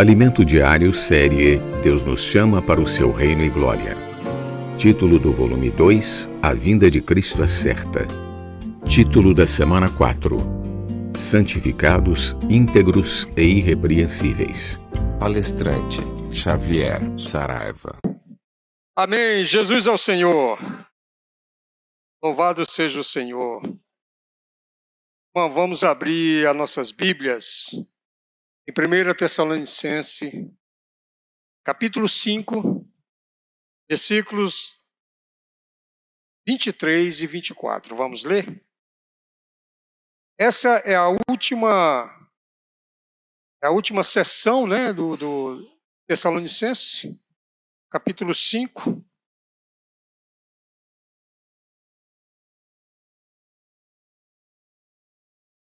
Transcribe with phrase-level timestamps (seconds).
[0.00, 3.94] Alimento Diário, série Deus nos chama para o seu reino e glória.
[4.78, 8.06] Título do volume 2: A vinda de Cristo é certa.
[8.88, 10.38] Título da semana 4:
[11.14, 14.80] Santificados, íntegros e irrepreensíveis.
[15.18, 15.98] Palestrante
[16.32, 17.98] Xavier Saraiva.
[18.96, 19.44] Amém.
[19.44, 20.58] Jesus é o Senhor.
[22.24, 23.60] Louvado seja o Senhor.
[25.34, 27.72] Bom, vamos abrir as nossas Bíblias
[28.70, 30.48] em 1 Tessalonicense,
[31.64, 32.88] capítulo 5,
[33.88, 34.86] versículos
[36.46, 37.96] 23 e 24.
[37.96, 38.64] Vamos ler?
[40.38, 42.16] Essa é a última
[43.62, 47.28] é a última sessão né, do, do Tessalonicense,
[47.90, 49.04] capítulo 5.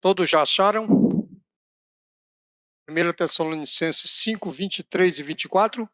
[0.02, 1.19] Todos já acharam?
[2.90, 5.88] 1 Tessalonicenses 5, 23 e 24.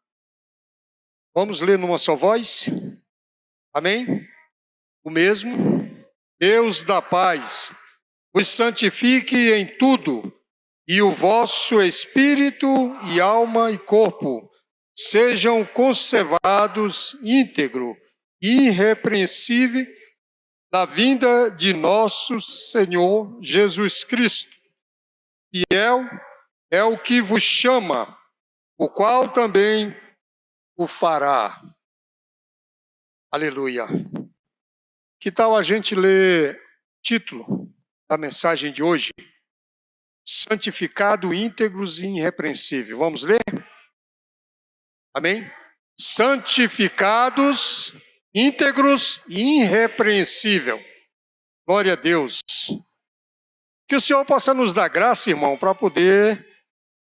[1.35, 2.65] Vamos ler numa só voz.
[3.71, 4.27] Amém?
[5.03, 5.55] O mesmo.
[6.39, 7.71] Deus da paz
[8.33, 10.31] os santifique em tudo,
[10.87, 12.67] e o vosso espírito
[13.11, 14.47] e alma e corpo
[14.95, 17.95] sejam conservados íntegro
[18.41, 19.85] e irrepreensível
[20.71, 24.51] na vinda de nosso Senhor Jesus Cristo.
[25.51, 26.07] Fiel
[26.71, 28.17] é o que vos chama,
[28.77, 29.95] o qual também
[30.77, 31.61] o fará.
[33.31, 33.85] Aleluia.
[35.19, 36.61] Que tal a gente ler
[37.01, 37.73] título
[38.09, 39.11] da mensagem de hoje?
[40.25, 42.97] Santificado, íntegros e irrepreensível.
[42.97, 43.41] Vamos ler?
[45.15, 45.49] Amém?
[45.99, 47.93] Santificados,
[48.33, 50.79] íntegros e irrepreensível.
[51.65, 52.39] Glória a Deus.
[53.87, 56.46] Que o Senhor possa nos dar graça, irmão, para poder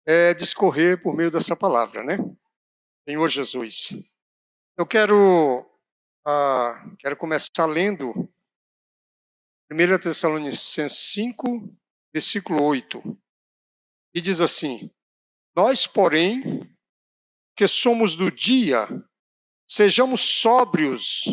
[0.06, 2.18] é, discorrer por meio dessa palavra, né?
[3.08, 3.90] Senhor Jesus.
[4.78, 5.66] Eu quero,
[6.26, 8.30] ah, quero começar lendo
[9.72, 11.76] 1 Tessalonicenses 5,
[12.14, 13.02] versículo 8.
[14.14, 14.90] E diz assim:
[15.56, 16.70] Nós, porém,
[17.56, 18.88] que somos do dia,
[19.68, 21.26] sejamos sóbrios,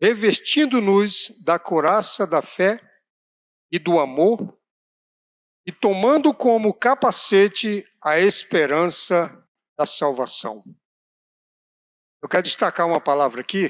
[0.00, 2.80] revestindo-nos da coraça da fé
[3.70, 4.58] e do amor,
[5.66, 10.62] e tomando como capacete a esperança da salvação.
[12.22, 13.68] Eu quero destacar uma palavra aqui,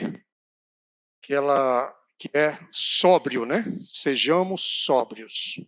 [1.22, 3.65] que ela que é sóbrio, né?
[3.82, 5.60] Sejamos sóbrios.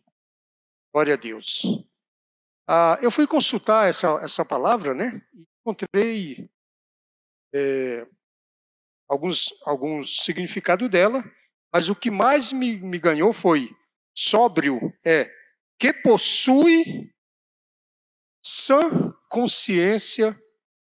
[0.92, 1.62] Glória a Deus.
[2.66, 5.22] Ah, eu fui consultar essa, essa palavra, né?
[5.34, 6.48] E encontrei
[7.53, 8.06] é,
[9.08, 11.25] alguns, alguns significados dela,
[11.72, 13.75] mas o que mais me, me ganhou foi
[14.14, 15.31] sóbrio é
[15.78, 17.12] que possui
[18.44, 20.34] sã consciência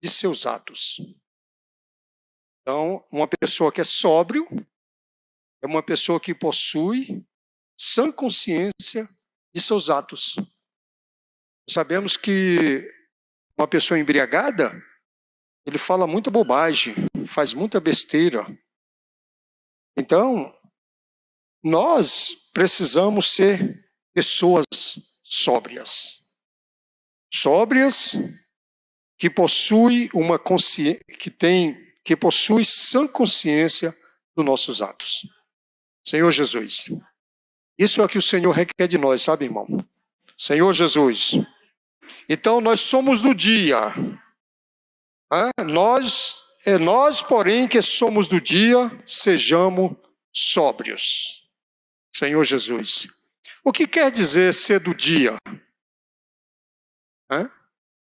[0.04, 0.98] de seus atos.
[2.62, 4.48] Então, uma pessoa que é sóbrio
[5.64, 7.26] é uma pessoa que possui
[7.80, 9.08] sã consciência
[9.54, 10.36] de seus atos.
[11.70, 12.90] Sabemos que
[13.58, 14.72] uma pessoa embriagada,
[15.66, 16.96] ele fala muita bobagem,
[17.28, 18.46] faz muita besteira.
[19.96, 20.56] Então,
[21.64, 23.81] nós precisamos ser
[24.14, 24.66] pessoas
[25.24, 26.22] sóbrias.
[27.34, 28.16] Sóbrias
[29.18, 33.96] que possui uma consciência, que tem, que possui sã consciência
[34.36, 35.28] dos nossos atos.
[36.04, 36.90] Senhor Jesus.
[37.78, 39.68] Isso é o que o Senhor requer de nós, sabe, irmão?
[40.38, 41.34] Senhor Jesus.
[42.28, 43.94] Então nós somos do dia.
[45.66, 49.96] Nós, é nós, porém, que somos do dia, sejamos
[50.32, 51.48] sóbrios.
[52.14, 53.08] Senhor Jesus.
[53.64, 55.36] O que quer dizer ser do dia?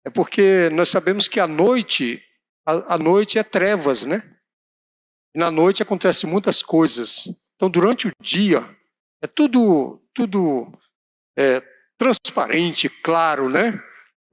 [0.06, 2.24] É porque nós sabemos que a noite,
[2.66, 4.38] a, noite é trevas, né?
[5.36, 7.26] E na noite acontecem muitas coisas.
[7.56, 8.68] Então, durante o dia,
[9.22, 10.72] é tudo, tudo
[11.38, 11.62] é,
[11.98, 13.80] transparente, claro, né?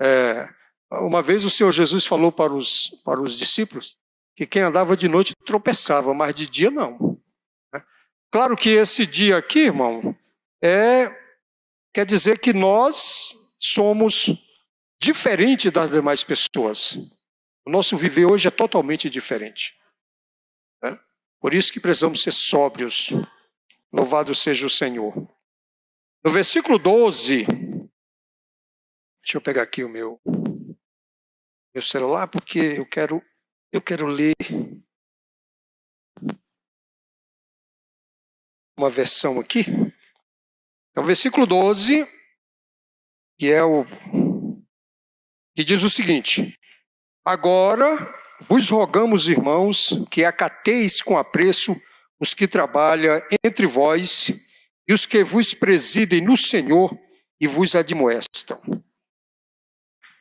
[0.00, 0.48] É,
[0.92, 3.98] uma vez o Senhor Jesus falou para os, para os discípulos
[4.34, 7.20] que quem andava de noite tropeçava, mas de dia não.
[7.72, 7.82] Né?
[8.30, 10.16] Claro que esse dia aqui, irmão,
[10.66, 11.16] é,
[11.94, 14.30] quer dizer que nós somos
[15.00, 16.96] diferentes das demais pessoas.
[17.64, 19.78] O nosso viver hoje é totalmente diferente.
[20.82, 20.98] Né?
[21.40, 23.10] Por isso que precisamos ser sóbrios.
[23.92, 25.14] Louvado seja o Senhor.
[26.24, 30.20] No versículo 12, deixa eu pegar aqui o meu,
[31.74, 33.22] meu celular, porque eu quero,
[33.72, 34.34] eu quero ler
[38.76, 39.64] uma versão aqui.
[40.96, 42.08] Então, versículo 12,
[43.38, 43.84] que é o
[45.54, 46.58] que diz o seguinte:
[47.22, 47.86] Agora
[48.48, 51.78] vos rogamos, irmãos, que acateis com apreço
[52.18, 54.32] os que trabalham entre vós
[54.88, 56.98] e os que vos presidem no Senhor
[57.38, 58.58] e vos admoestam.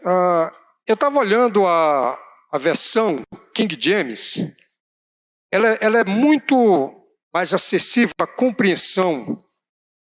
[0.04, 0.54] Ah,
[0.86, 2.19] eu estava olhando a,
[2.51, 3.22] a versão
[3.54, 4.54] King James,
[5.50, 7.01] ela, ela é muito
[7.33, 9.44] mais acessível à compreensão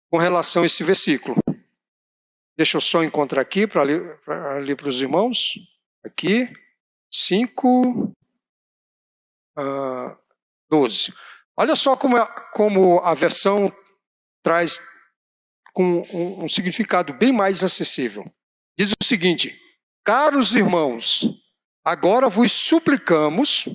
[0.10, 1.38] com relação a esse versículo.
[2.58, 5.60] Deixa eu só encontrar aqui para ler para os irmãos.
[6.04, 6.52] Aqui,
[7.14, 8.14] 5,
[9.58, 10.18] uh,
[10.70, 11.14] 12.
[11.56, 13.72] Olha só como, é, como a versão
[14.44, 14.80] traz
[15.74, 18.26] com um, um significado bem mais acessível.
[18.78, 19.60] Diz o seguinte:
[20.04, 21.26] Caros irmãos,
[21.84, 23.68] agora vos suplicamos,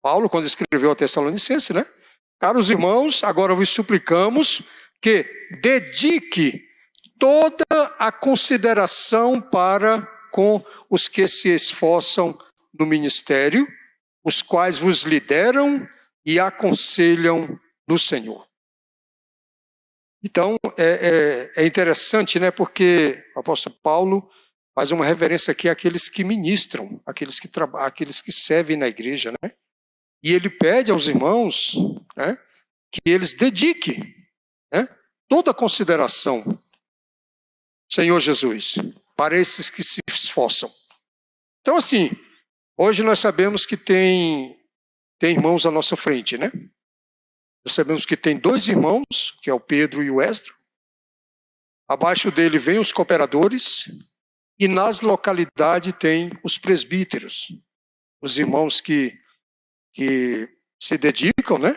[0.00, 1.84] Paulo, quando escreveu a Tessalonicense, né?
[2.38, 4.62] Caros irmãos, agora vos suplicamos
[5.00, 5.24] que
[5.60, 6.64] dedique
[7.18, 7.64] toda
[7.98, 12.38] a consideração para com os que se esforçam
[12.72, 13.66] no ministério,
[14.24, 15.86] os quais vos lideram
[16.24, 18.46] e aconselham no Senhor.
[20.22, 24.30] Então, é, é, é interessante, né, porque o apóstolo Paulo
[24.74, 27.48] faz uma reverência aqui àqueles que ministram, àqueles que
[27.78, 29.52] àqueles que servem na igreja, né?
[30.22, 31.74] E ele pede aos irmãos,
[32.16, 32.38] né,
[32.92, 34.14] que eles dediquem,
[34.72, 34.88] né,
[35.28, 36.42] toda consideração,
[37.90, 38.76] Senhor Jesus,
[39.16, 40.70] para esses que se esforçam.
[41.60, 42.10] Então, assim,
[42.76, 44.56] hoje nós sabemos que tem
[45.18, 46.50] tem irmãos à nossa frente, né?
[47.62, 50.54] Nós sabemos que tem dois irmãos, que é o Pedro e o Esdro.
[51.86, 53.84] Abaixo dele vem os cooperadores
[54.58, 57.48] e nas localidades tem os presbíteros,
[58.22, 59.18] os irmãos que,
[59.92, 60.48] que
[60.82, 61.74] se dedicam, né,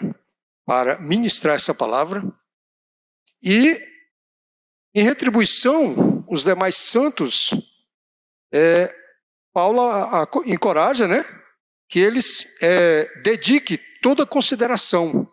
[0.66, 2.24] para ministrar essa palavra.
[3.44, 3.81] E
[4.95, 7.51] em retribuição, os demais santos,
[8.54, 8.95] é,
[9.51, 11.25] Paulo a, a, encoraja, né,
[11.90, 15.30] que eles é, dediquem toda consideração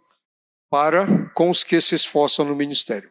[0.68, 3.10] para com os que se esforçam no ministério.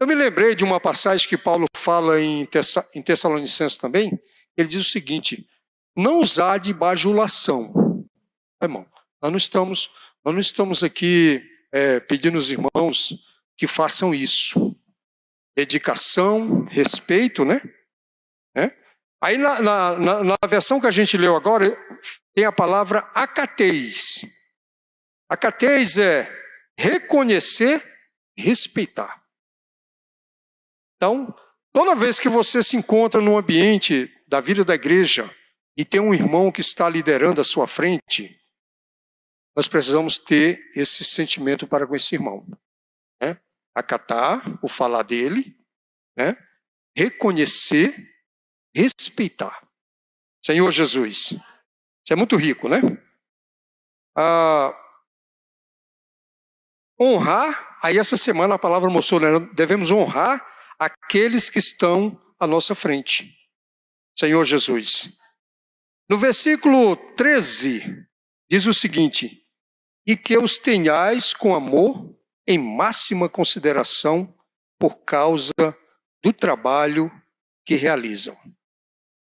[0.00, 4.18] Eu me lembrei de uma passagem que Paulo fala em, Tessa, em Tessalonicenses também.
[4.56, 5.48] Ele diz o seguinte:
[5.96, 8.06] não usar de bajulação.
[8.62, 8.86] Irmão,
[9.20, 9.90] nós não estamos,
[10.24, 13.27] nós não estamos aqui é, pedindo aos irmãos
[13.58, 14.74] que façam isso.
[15.56, 17.60] Dedicação, respeito, né?
[18.56, 18.70] É?
[19.20, 21.76] Aí na, na, na, na versão que a gente leu agora,
[22.32, 24.24] tem a palavra acateis.
[25.28, 26.30] Acateis é
[26.78, 27.82] reconhecer,
[28.36, 29.20] respeitar.
[30.96, 31.34] Então,
[31.72, 35.28] toda vez que você se encontra no ambiente da vida da igreja
[35.76, 38.40] e tem um irmão que está liderando a sua frente,
[39.56, 42.46] nós precisamos ter esse sentimento para com esse irmão.
[43.78, 45.56] Acatar o falar dele,
[46.16, 46.36] né?
[46.96, 47.94] reconhecer,
[48.74, 49.66] respeitar.
[50.44, 52.80] Senhor Jesus, isso é muito rico, né?
[54.16, 54.74] Ah,
[57.00, 59.28] honrar, aí essa semana a palavra mostrou, né?
[59.54, 60.44] devemos honrar
[60.76, 63.32] aqueles que estão à nossa frente.
[64.18, 65.16] Senhor Jesus.
[66.10, 68.08] No versículo 13,
[68.50, 69.46] diz o seguinte:
[70.04, 72.17] E que os tenhais com amor
[72.48, 74.34] em máxima consideração
[74.78, 75.52] por causa
[76.24, 77.12] do trabalho
[77.66, 78.34] que realizam.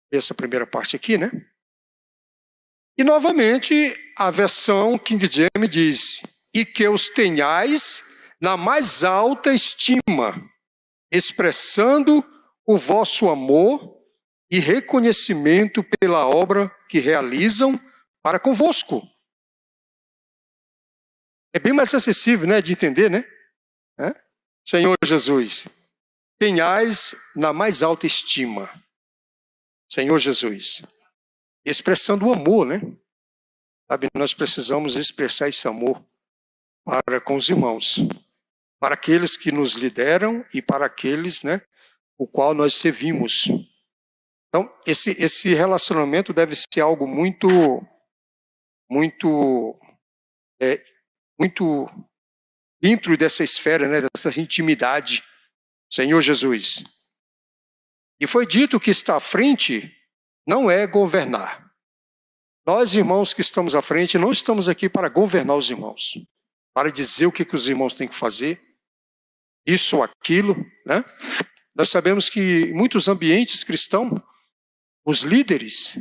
[0.10, 1.30] Essa primeira parte aqui, né?
[2.98, 6.22] E novamente a versão King James diz:
[6.54, 8.02] e que os tenhais
[8.40, 10.50] na mais alta estima,
[11.12, 12.26] expressando
[12.66, 13.98] o vosso amor
[14.50, 17.80] e reconhecimento pela obra que realizam
[18.24, 19.02] para convosco.
[21.54, 23.26] É bem mais acessível, né, de entender, né?
[24.00, 24.14] É?
[24.66, 25.68] Senhor Jesus,
[26.40, 28.70] tenhais na mais alta estima.
[29.92, 30.84] Senhor Jesus,
[31.66, 32.80] expressando o amor, né?
[33.92, 36.02] Sabe, nós precisamos expressar esse amor
[36.86, 37.98] para com os irmãos,
[38.80, 41.62] para aqueles que nos lideram e para aqueles, né,
[42.18, 43.46] o qual nós servimos.
[44.48, 47.48] Então, esse, esse relacionamento deve ser algo muito,
[48.90, 49.80] muito,
[50.62, 50.82] é,
[51.42, 51.90] muito
[52.80, 55.24] dentro dessa esfera, né, dessa intimidade.
[55.90, 56.84] Senhor Jesus.
[58.20, 59.92] E foi dito que está à frente
[60.48, 61.72] não é governar.
[62.66, 66.14] Nós, irmãos que estamos à frente, não estamos aqui para governar os irmãos
[66.74, 68.60] para dizer o que, que os irmãos têm que fazer,
[69.66, 70.56] isso ou aquilo.
[70.86, 71.04] Né?
[71.76, 74.22] Nós sabemos que em muitos ambientes cristãos,
[75.06, 75.98] os líderes,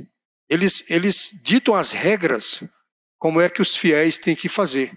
[0.48, 2.62] eles, eles ditam as regras,
[3.18, 4.92] como é que os fiéis têm que fazer.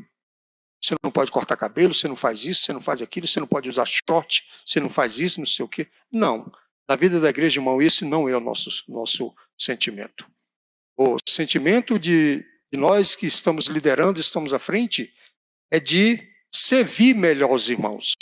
[0.84, 3.48] Você não pode cortar cabelo, você não faz isso, você não faz aquilo, você não
[3.48, 5.88] pode usar short, você não faz isso, não sei o quê.
[6.12, 6.52] Não.
[6.90, 10.30] Na vida da igreja, irmão, esse não é o nosso, nosso sentimento.
[10.98, 15.14] O sentimento de, de nós que estamos liderando, estamos à frente,
[15.72, 16.20] é de
[16.54, 18.18] servir melhor os irmãos.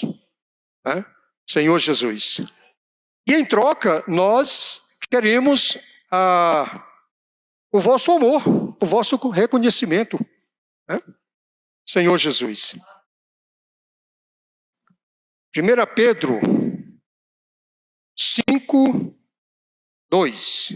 [0.85, 1.03] Né?
[1.49, 2.41] Senhor Jesus.
[3.27, 5.79] E em troca, nós queremos
[6.11, 6.87] ah,
[7.71, 10.23] o vosso amor, o vosso reconhecimento.
[10.87, 11.01] Né?
[11.91, 12.75] Senhor Jesus.
[15.53, 15.61] 1
[15.93, 16.39] Pedro
[18.17, 19.13] 5,
[20.09, 20.69] 2.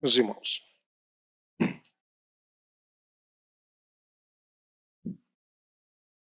[0.00, 0.66] Meus irmãos.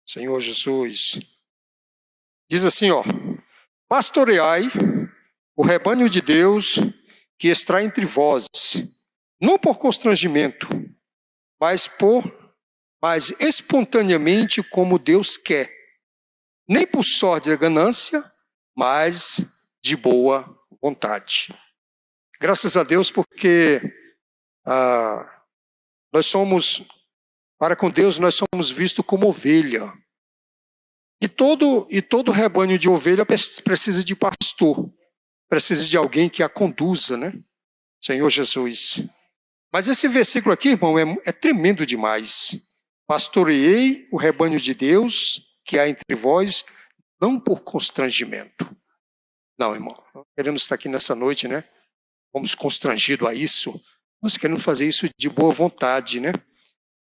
[0.06, 1.22] Senhor Jesus.
[2.50, 3.02] Diz assim, ó:
[3.88, 4.66] Pastoreai
[5.56, 6.76] o rebanho de Deus
[7.40, 8.48] que está entre vós,
[9.40, 10.68] não por constrangimento,
[11.60, 12.24] mas por
[13.02, 15.72] mas espontaneamente como Deus quer,
[16.68, 18.24] nem por sorte da ganância,
[18.76, 20.44] mas de boa
[20.82, 21.54] vontade.
[22.40, 23.80] Graças a Deus, porque
[24.66, 25.44] ah,
[26.12, 26.84] nós somos,
[27.60, 29.94] para com Deus, nós somos vistos como ovelha.
[31.22, 34.92] E todo, e todo rebanho de ovelha precisa de pastor,
[35.48, 37.34] precisa de alguém que a conduza, né?
[38.02, 39.08] Senhor Jesus.
[39.76, 42.66] Mas esse versículo aqui, irmão, é, é tremendo demais.
[43.06, 46.64] Pastoreei o rebanho de Deus que há entre vós,
[47.20, 48.74] não por constrangimento.
[49.60, 50.02] Não, irmão,
[50.34, 51.66] queremos estar aqui nessa noite, né?
[52.32, 53.78] Fomos constrangidos a isso.
[54.22, 56.32] Nós queremos fazer isso de boa vontade, né?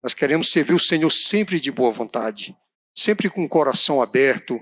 [0.02, 2.56] Nós queremos servir o Senhor sempre de boa vontade
[2.96, 4.58] sempre com o coração aberto,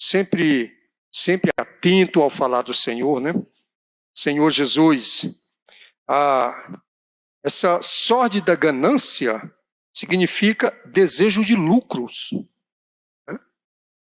[0.00, 0.72] sempre
[1.12, 3.34] sempre atento ao falar do Senhor, né?
[4.16, 5.26] Senhor Jesus,
[6.08, 6.80] a,
[7.44, 9.38] essa sórdida ganância
[9.92, 12.30] significa desejo de lucros.
[13.28, 13.38] Né?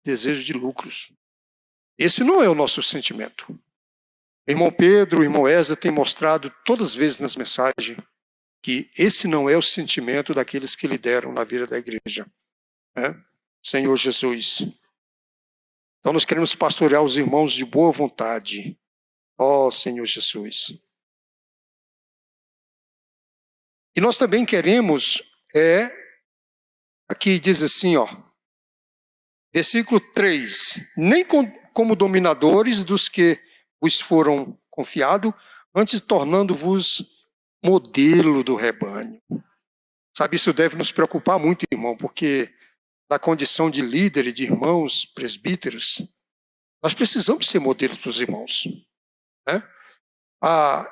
[0.04, 1.14] Desejo de lucros.
[1.98, 3.58] Esse não é o nosso sentimento.
[4.46, 7.98] Irmão Pedro, irmão Eza tem mostrado todas as vezes nas mensagens
[8.62, 12.30] que esse não é o sentimento daqueles que lideram na vida da igreja.
[12.96, 13.24] Né?
[13.64, 14.68] Senhor Jesus.
[16.00, 18.78] Então nós queremos pastorear os irmãos de boa vontade.
[19.38, 20.82] Ó oh, Senhor Jesus.
[23.96, 25.22] E nós também queremos,
[25.56, 25.92] é,
[27.10, 28.08] aqui diz assim, ó,
[29.54, 33.40] versículo 3: Nem com, como dominadores dos que
[33.82, 35.34] vos foram confiados,
[35.76, 37.28] antes tornando-vos
[37.64, 39.22] modelo do rebanho.
[40.16, 42.54] Sabe, isso deve nos preocupar muito, irmão, porque
[43.10, 46.02] na condição de líder e de irmãos presbíteros,
[46.82, 48.68] nós precisamos ser modelos para os irmãos.
[49.48, 49.62] Né?
[50.42, 50.86] Ah,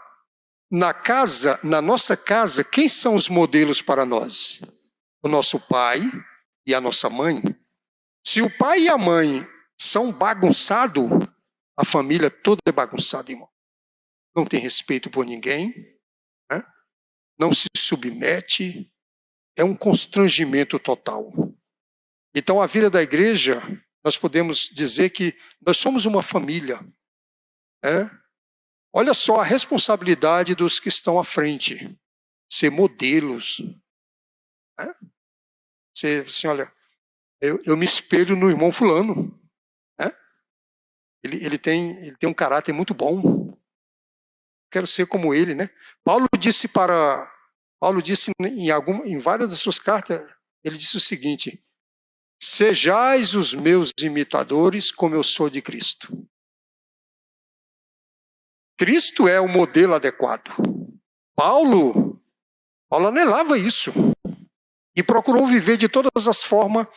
[0.70, 4.62] na casa, na nossa casa, quem são os modelos para nós?
[5.24, 6.02] O nosso pai
[6.66, 7.42] e a nossa mãe.
[8.26, 9.48] Se o pai e a mãe
[9.78, 11.10] são bagunçados,
[11.76, 13.50] a família toda é bagunçada, irmão.
[14.36, 15.74] Não tem respeito por ninguém,
[16.52, 16.64] né?
[17.40, 18.94] não se submete,
[19.56, 21.32] é um constrangimento total.
[22.36, 23.62] Então, a vida da igreja,
[24.04, 25.36] nós podemos dizer que
[25.66, 26.80] nós somos uma família.
[27.84, 28.19] Né?
[28.94, 31.98] Olha só a responsabilidade dos que estão à frente,
[32.52, 33.60] ser modelos.
[34.78, 34.94] Né?
[35.94, 36.74] Você, assim, olha,
[37.42, 39.40] eu, eu, me espelho no irmão fulano.
[40.00, 40.12] Né?
[41.24, 43.58] Ele, ele, tem, ele tem um caráter muito bom.
[44.72, 45.70] Quero ser como ele, né?
[46.04, 47.28] Paulo disse para
[47.80, 50.22] Paulo disse em, em várias das suas cartas,
[50.64, 51.64] ele disse o seguinte:
[52.42, 56.28] Sejais os meus imitadores, como eu sou de Cristo.
[58.80, 60.56] Cristo é o modelo adequado.
[61.36, 62.18] Paulo,
[62.90, 63.92] Paulo anelava isso
[64.96, 66.88] e procurou viver de todas as formas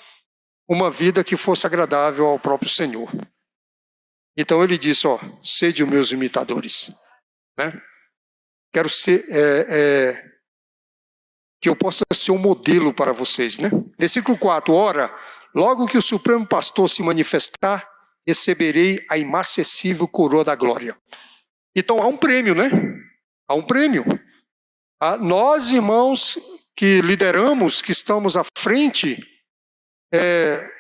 [0.68, 3.10] uma vida que fosse agradável ao próprio Senhor.
[4.36, 6.92] Então ele disse: ó, sede os meus imitadores,
[7.58, 7.72] né?
[8.72, 10.24] Quero ser é, é,
[11.60, 13.70] que eu possa ser um modelo para vocês, né?
[13.98, 15.12] Versículo 4: Ora,
[15.52, 17.90] logo que o Supremo Pastor se manifestar,
[18.24, 20.96] receberei a inacessível coroa da glória.
[21.74, 22.70] Então há um prêmio, né?
[23.48, 24.04] Há um prêmio.
[25.00, 26.38] Ah, nós, irmãos,
[26.76, 29.16] que lideramos, que estamos à frente,
[30.12, 30.70] é,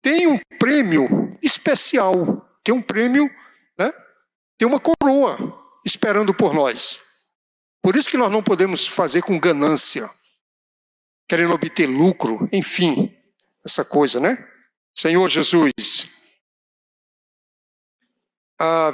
[0.00, 3.30] tem um prêmio especial, tem um prêmio,
[3.78, 3.92] né?
[4.58, 5.36] Tem uma coroa
[5.84, 7.28] esperando por nós.
[7.82, 10.08] Por isso que nós não podemos fazer com ganância
[11.28, 13.14] querendo obter lucro, enfim,
[13.64, 14.48] essa coisa, né?
[14.96, 16.08] Senhor Jesus.
[18.58, 18.90] Ah,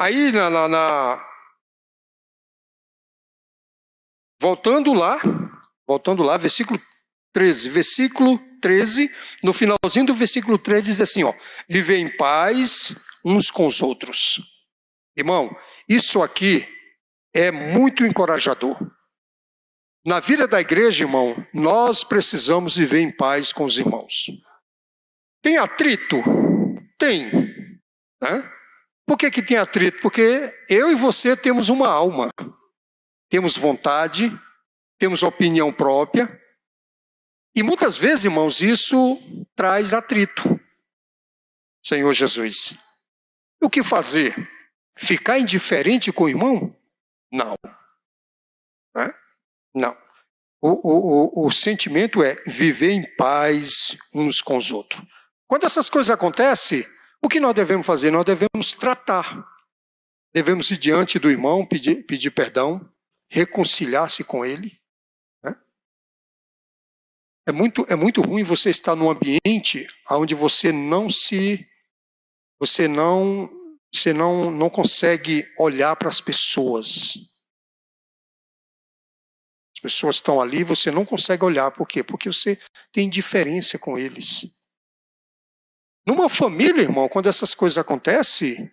[0.00, 1.26] aí na, na, na,
[4.40, 5.18] Voltando lá,
[5.86, 6.80] voltando lá, versículo
[7.34, 9.14] 13, versículo 13,
[9.44, 11.34] no finalzinho do versículo 13 diz assim, ó:
[11.68, 14.40] Viver em paz uns com os outros.
[15.14, 15.54] Irmão,
[15.86, 16.66] isso aqui
[17.34, 18.78] é muito encorajador.
[20.06, 24.30] Na vida da igreja, irmão, nós precisamos viver em paz com os irmãos.
[25.42, 26.16] Tem atrito?
[26.96, 27.30] Tem.
[28.22, 28.59] Né?
[29.10, 30.00] Por que, que tem atrito?
[30.02, 32.30] Porque eu e você temos uma alma,
[33.28, 34.30] temos vontade,
[35.00, 36.40] temos opinião própria,
[37.52, 39.20] e muitas vezes, irmãos, isso
[39.56, 40.60] traz atrito.
[41.84, 42.78] Senhor Jesus,
[43.60, 44.32] o que fazer?
[44.96, 46.72] Ficar indiferente com o irmão?
[47.32, 47.56] Não.
[48.94, 49.12] Né?
[49.74, 49.98] Não.
[50.62, 55.02] O, o, o, o sentimento é viver em paz uns com os outros.
[55.48, 56.86] Quando essas coisas acontecem,
[57.22, 58.10] o que nós devemos fazer?
[58.10, 59.46] Nós devemos tratar.
[60.32, 62.88] Devemos ir diante do irmão, pedir, pedir perdão,
[63.28, 64.80] reconciliar-se com ele.
[65.42, 65.54] Né?
[67.48, 71.68] É, muito, é muito ruim você estar num ambiente onde você não se.
[72.58, 73.50] Você não,
[73.92, 77.14] você não, não consegue olhar para as pessoas.
[79.74, 81.70] As pessoas estão ali, você não consegue olhar.
[81.70, 82.04] Por quê?
[82.04, 82.60] Porque você
[82.92, 84.59] tem indiferença com eles.
[86.10, 88.68] Numa família, irmão, quando essas coisas acontecem,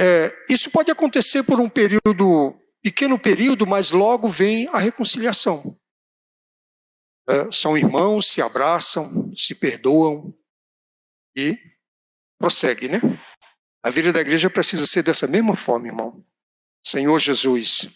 [0.00, 5.78] é, isso pode acontecer por um período, pequeno período, mas logo vem a reconciliação.
[7.28, 10.34] É, são irmãos, se abraçam, se perdoam
[11.36, 11.58] e
[12.38, 12.98] prossegue, né?
[13.82, 16.24] A vida da igreja precisa ser dessa mesma forma, irmão.
[16.82, 17.94] Senhor Jesus,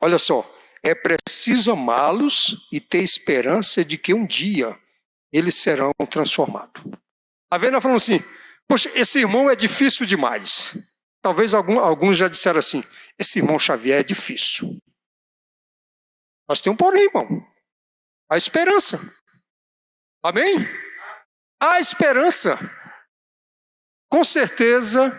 [0.00, 0.50] Olha só,
[0.82, 4.80] é preciso amá-los e ter esperança de que um dia
[5.32, 6.82] eles serão transformados.
[7.50, 8.20] A Vena falando assim:
[8.68, 10.76] Poxa, esse irmão é difícil demais.
[11.22, 12.82] Talvez algum, alguns já disseram assim:
[13.18, 14.78] esse irmão Xavier é difícil.
[16.48, 17.46] Nós temos um porém, irmão.
[18.30, 18.98] A esperança.
[20.22, 20.56] Amém?
[21.60, 22.58] A esperança.
[24.08, 25.12] Com certeza,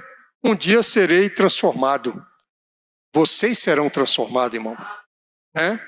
[0.44, 2.26] um dia serei transformado
[3.18, 4.78] vocês serão transformados, irmão.
[5.55, 5.79] É?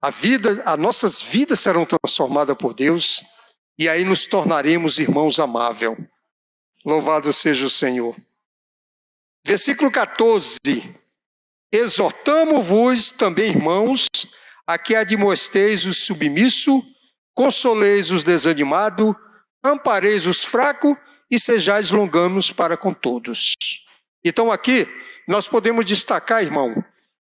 [0.00, 3.24] A vida, as nossas vidas serão transformadas por Deus
[3.78, 5.96] e aí nos tornaremos irmãos amáveis.
[6.84, 8.16] Louvado seja o Senhor.
[9.44, 10.58] Versículo 14.
[11.72, 14.06] Exortamo-vos também, irmãos,
[14.66, 16.82] a que admoesteis o submisso,
[17.34, 19.14] consoleis os desanimados,
[19.64, 20.96] ampareis os fracos
[21.30, 23.52] e sejais longamos para com todos.
[24.24, 24.86] Então aqui
[25.28, 26.84] nós podemos destacar, irmão,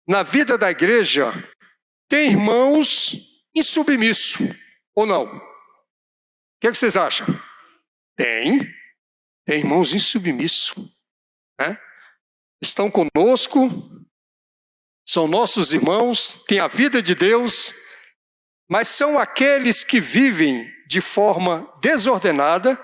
[0.07, 1.33] na vida da igreja,
[2.09, 4.39] tem irmãos insubmissos,
[4.95, 5.48] ou não?
[6.59, 7.27] O que, é que vocês acham?
[8.17, 8.59] Tem.
[9.47, 10.75] Tem irmãos insubmissos.
[11.59, 11.79] Né?
[12.61, 13.71] Estão conosco,
[15.09, 17.73] são nossos irmãos, têm a vida de Deus,
[18.69, 22.77] mas são aqueles que vivem de forma desordenada,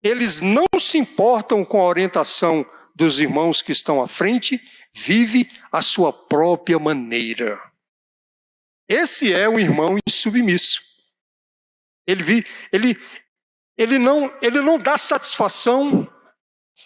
[0.00, 4.60] eles não se importam com a orientação dos irmãos que estão à frente,
[4.94, 7.60] vive a sua própria maneira.
[8.88, 10.85] Esse é o irmão insubmisso.
[12.06, 13.00] Ele, vive, ele,
[13.76, 16.10] ele, não, ele não dá satisfação,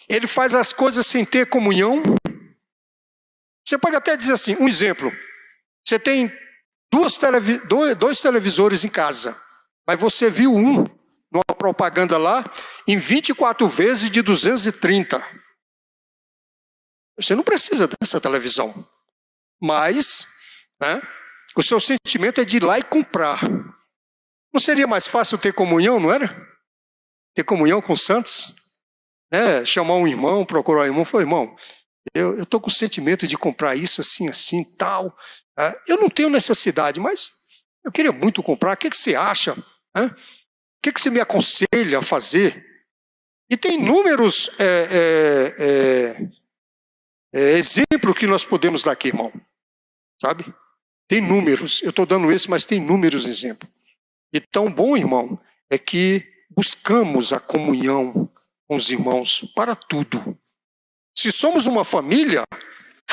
[0.09, 2.01] ele faz as coisas sem ter comunhão.
[3.65, 5.11] Você pode até dizer assim: um exemplo.
[5.87, 6.31] Você tem
[6.91, 9.39] duas televi dois, dois televisores em casa,
[9.87, 10.83] mas você viu um,
[11.31, 12.43] numa propaganda lá,
[12.87, 15.23] em 24 vezes de 230.
[17.17, 18.87] Você não precisa dessa televisão.
[19.61, 20.27] Mas,
[20.81, 21.01] né,
[21.55, 23.39] o seu sentimento é de ir lá e comprar.
[24.53, 26.35] Não seria mais fácil ter comunhão, não era?
[27.33, 28.55] Ter comunhão com os santos?
[29.31, 29.63] Né?
[29.65, 31.55] Chamar um irmão, procurar um irmão, falar, irmão,
[32.13, 35.15] eu estou com o sentimento de comprar isso assim, assim, tal.
[35.57, 37.31] É, eu não tenho necessidade, mas
[37.83, 38.73] eu queria muito comprar.
[38.73, 39.53] O que, que você acha?
[39.53, 40.09] O
[40.81, 42.65] que, que você me aconselha a fazer?
[43.49, 46.41] E tem inúmeros é, é, é
[47.33, 49.31] é, exemplo que nós podemos dar aqui, irmão.
[50.21, 50.53] Sabe?
[51.07, 51.81] Tem números.
[51.81, 53.69] Eu estou dando esse, mas tem números exemplos.
[54.33, 55.39] E tão bom, irmão,
[55.69, 58.29] é que buscamos a comunhão
[58.67, 60.37] com os irmãos para tudo.
[61.17, 62.43] Se somos uma família,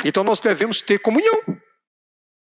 [0.04, 1.42] então nós devemos ter comunhão.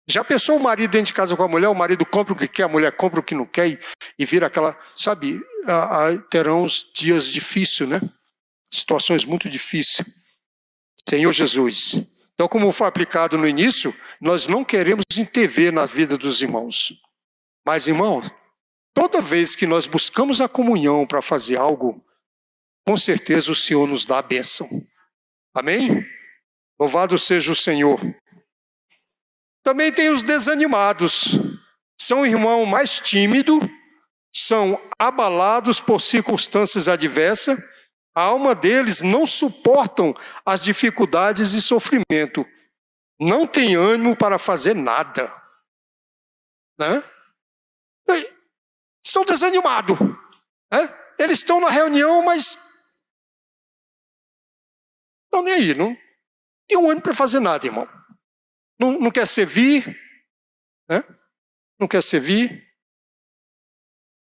[0.07, 1.67] Já pensou o marido dentro de casa com a mulher?
[1.67, 3.79] O marido compra o que quer, a mulher compra o que não quer
[4.17, 4.77] e, vira aquela.
[4.95, 8.01] Sabe, a, a, terão uns dias difíceis, né?
[8.73, 10.07] Situações muito difíceis.
[11.07, 11.95] Senhor Jesus.
[12.33, 16.93] Então, como foi aplicado no início, nós não queremos intervir na vida dos irmãos.
[17.65, 18.31] Mas, irmãos,
[18.93, 22.03] toda vez que nós buscamos a comunhão para fazer algo,
[22.87, 24.67] com certeza o Senhor nos dá a bênção.
[25.53, 26.05] Amém?
[26.79, 27.99] Louvado seja o Senhor.
[29.63, 31.33] Também tem os desanimados.
[31.99, 33.59] São irmãos mais tímidos,
[34.33, 37.59] são abalados por circunstâncias adversas
[38.15, 42.45] A alma deles não suportam as dificuldades e sofrimento.
[43.19, 45.31] Não tem ânimo para fazer nada.
[46.79, 47.03] Né?
[49.09, 49.97] São desanimados.
[50.71, 51.13] Né?
[51.17, 52.57] Eles estão na reunião, mas
[55.25, 55.73] estão nem aí.
[55.73, 55.95] Não
[56.69, 57.89] tem um ânimo para fazer nada, irmão.
[58.79, 59.83] Não, não quer servir.
[60.87, 61.03] Né?
[61.79, 62.63] Não quer servir.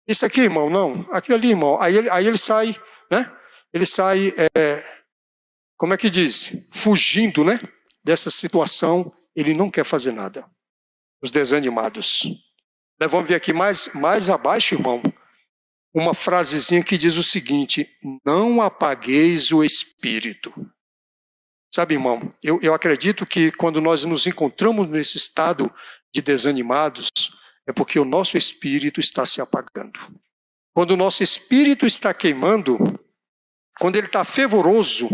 [0.09, 1.07] Isso aqui, irmão, não.
[1.13, 1.81] Aquilo ali, irmão.
[1.81, 2.75] Aí ele, aí ele sai,
[3.11, 3.31] né?
[3.71, 5.05] Ele sai, é,
[5.77, 6.67] como é que diz?
[6.73, 7.61] Fugindo, né?
[8.03, 9.15] Dessa situação.
[9.37, 10.51] Ele não quer fazer nada.
[11.23, 12.23] Os desanimados.
[13.01, 15.01] Nós vamos ver aqui mais, mais abaixo, irmão,
[15.95, 17.89] uma frasezinha que diz o seguinte:
[18.25, 20.53] Não apagueis o espírito.
[21.73, 25.73] Sabe, irmão, eu, eu acredito que quando nós nos encontramos nesse estado
[26.13, 27.09] de desanimados,
[27.67, 30.01] é porque o nosso espírito está se apagando.
[30.75, 32.79] Quando o nosso espírito está queimando,
[33.79, 35.09] quando ele está fervoroso,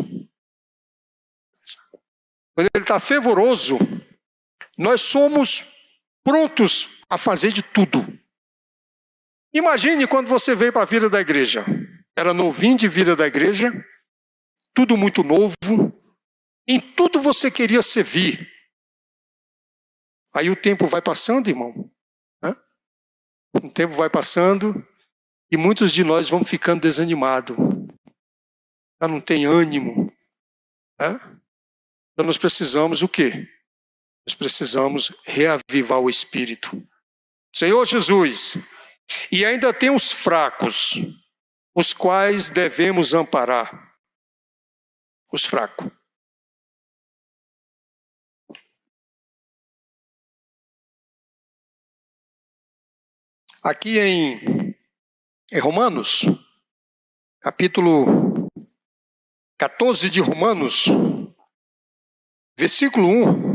[2.55, 3.77] quando ele está fervoroso,
[4.79, 5.67] nós somos
[6.23, 8.05] prontos a fazer de tudo.
[9.53, 11.65] Imagine quando você veio para a vida da igreja.
[12.17, 13.73] Era novinho de vida da igreja,
[14.75, 15.55] tudo muito novo,
[16.67, 18.51] em tudo você queria servir.
[20.35, 21.89] Aí o tempo vai passando, irmão.
[23.63, 24.85] O tempo vai passando
[25.53, 27.57] e muitos de nós vão ficando desanimados.
[29.01, 30.13] Já não tem ânimo.
[30.99, 31.15] Né?
[32.13, 33.49] Então nós precisamos o quê?
[34.27, 36.85] Nós precisamos reavivar o espírito.
[37.57, 38.57] Senhor Jesus,
[39.31, 40.95] e ainda tem os fracos,
[41.73, 43.95] os quais devemos amparar.
[45.33, 45.89] Os fracos.
[53.63, 54.77] Aqui em,
[55.51, 56.23] em Romanos,
[57.41, 58.49] capítulo
[59.59, 60.87] 14 de Romanos,
[62.57, 63.54] versículo 1.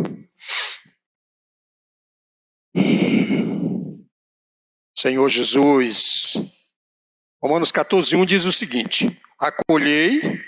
[5.02, 6.34] Senhor Jesus,
[7.42, 9.08] Romanos 14, 1 diz o seguinte:
[9.40, 10.44] Acolhei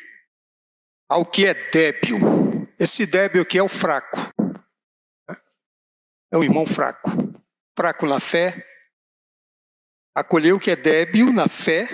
[1.07, 2.19] ao que é débil.
[2.77, 4.17] Esse débil aqui é o fraco.
[6.29, 7.09] É o irmão fraco.
[7.77, 8.67] Fraco na fé,
[10.13, 11.87] acolher o que é débil na fé,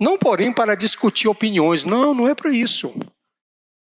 [0.00, 2.92] não porém para discutir opiniões, não, não é para isso.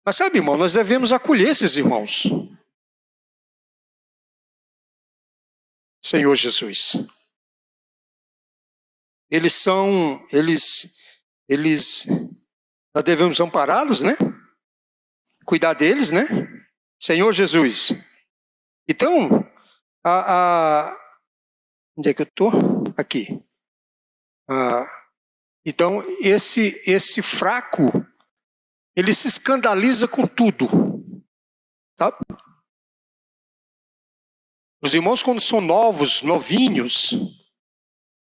[0.05, 2.25] Mas sabe, irmão, nós devemos acolher esses irmãos.
[6.05, 7.22] Senhor Jesus.
[9.29, 10.97] Eles são, eles,
[11.49, 12.05] eles,
[12.93, 14.15] nós devemos ampará-los, né?
[15.45, 16.23] Cuidar deles, né?
[16.99, 17.91] Senhor Jesus.
[18.87, 19.49] Então,
[20.03, 20.97] a, a
[21.97, 22.51] onde é que eu estou?
[22.97, 23.43] aqui.
[25.65, 27.91] Então, esse, esse fraco,
[28.95, 30.67] ele se escandaliza com tudo.
[31.95, 32.11] Tá?
[34.81, 37.13] Os irmãos, quando são novos, novinhos,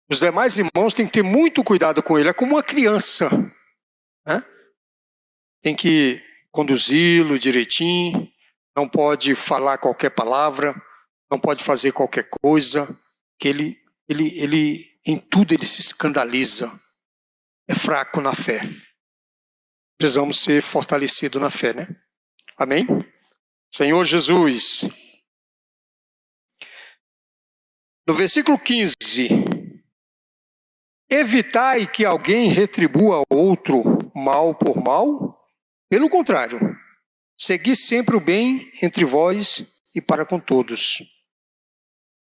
[0.10, 2.30] os demais irmãos têm que ter muito cuidado com ele.
[2.30, 3.30] É como uma criança.
[4.26, 4.44] Né?
[5.62, 8.32] Tem que conduzi-lo direitinho,
[8.76, 10.74] não pode falar qualquer palavra,
[11.30, 12.88] não pode fazer qualquer coisa,
[13.40, 16.72] que ele ele, ele em tudo ele se escandaliza.
[17.68, 18.62] É fraco na fé.
[19.98, 21.88] Precisamos ser fortalecidos na fé, né?
[22.56, 22.88] Amém?
[23.70, 24.86] Senhor Jesus.
[28.08, 29.28] No versículo 15:
[31.10, 35.40] Evitai que alguém retribua outro mal por mal.
[35.90, 36.60] Pelo contrário,
[37.40, 41.02] segui sempre o bem entre vós e para com todos.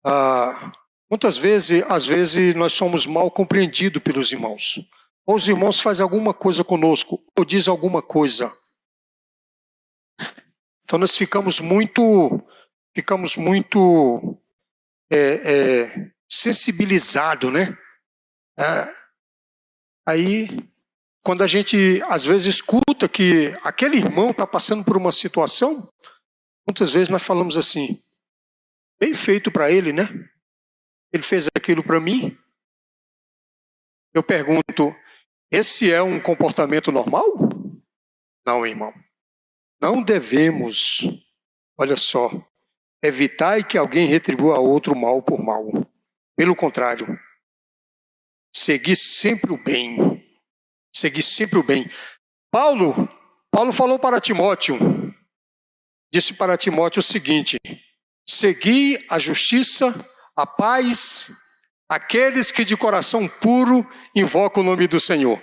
[0.04, 0.72] Ah,
[1.10, 4.78] Muitas vezes, às vezes, nós somos mal compreendidos pelos irmãos.
[5.26, 8.52] Ou os irmãos fazem alguma coisa conosco, ou dizem alguma coisa.
[10.84, 12.42] Então nós ficamos muito,
[12.94, 14.38] ficamos muito
[15.10, 17.76] é, é, sensibilizados, né?
[18.59, 18.92] É,
[20.05, 20.49] aí,
[21.25, 25.88] quando a gente às vezes escuta que aquele irmão está passando por uma situação,
[26.66, 28.03] muitas vezes nós falamos assim,
[28.99, 30.09] bem feito para ele, né?
[31.12, 32.37] Ele fez aquilo para mim?
[34.12, 34.94] Eu pergunto:
[35.51, 37.25] esse é um comportamento normal?
[38.44, 38.92] Não, irmão.
[39.81, 41.03] Não devemos,
[41.79, 42.29] olha só,
[43.03, 45.64] evitar que alguém retribua a outro mal por mal.
[46.37, 47.18] Pelo contrário,
[48.59, 49.97] seguir sempre o bem.
[50.94, 51.88] Seguir sempre o bem.
[52.51, 53.09] Paulo,
[53.51, 54.79] Paulo falou para Timóteo,
[56.12, 57.59] disse para Timóteo o seguinte:
[58.29, 59.94] segui a justiça,
[60.37, 61.31] a paz
[61.88, 65.40] aqueles que de coração puro invocam o nome do Senhor.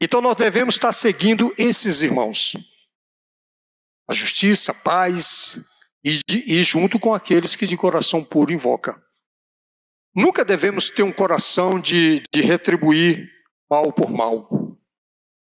[0.00, 2.56] Então nós devemos estar seguindo esses irmãos.
[4.08, 5.56] A justiça, a paz,
[6.02, 9.00] e, de, e junto com aqueles que de coração puro invoca.
[10.18, 13.30] Nunca devemos ter um coração de, de retribuir
[13.70, 14.76] mal por mal.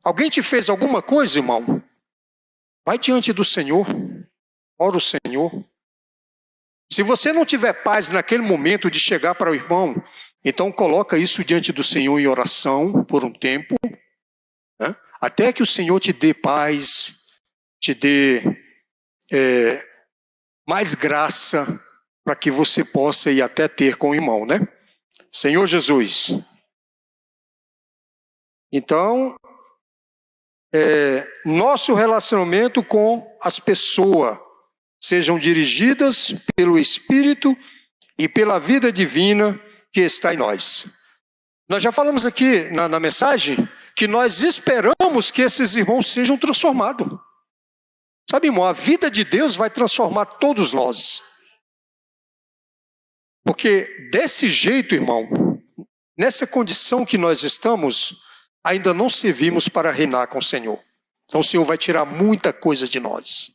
[0.05, 1.83] Alguém te fez alguma coisa, irmão?
[2.87, 3.87] Vai diante do Senhor,
[4.79, 5.65] ora o Senhor.
[6.93, 9.95] Se você não tiver paz naquele momento de chegar para o irmão,
[10.45, 13.75] então coloca isso diante do Senhor em oração por um tempo,
[14.79, 14.95] né?
[15.19, 17.41] até que o Senhor te dê paz,
[17.81, 18.43] te dê
[19.33, 19.83] é,
[20.67, 21.67] mais graça
[22.29, 24.61] para que você possa ir até ter com o irmão, né?
[25.33, 26.39] Senhor Jesus.
[28.71, 29.35] Então,
[30.75, 34.39] é, nosso relacionamento com as pessoas
[35.03, 37.57] sejam dirigidas pelo Espírito
[38.19, 39.59] e pela vida divina
[39.91, 40.99] que está em nós.
[41.67, 43.57] Nós já falamos aqui na, na mensagem
[43.97, 47.09] que nós esperamos que esses irmãos sejam transformados.
[48.31, 51.38] Sabe, irmão, a vida de Deus vai transformar todos nós.
[53.49, 55.27] Porque desse jeito, irmão,
[56.19, 58.21] nessa condição que nós estamos,
[58.63, 60.79] ainda não servimos para reinar com o Senhor.
[61.25, 63.49] Então o Senhor vai tirar muita coisa de nós.